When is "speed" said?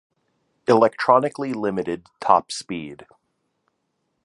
2.51-3.05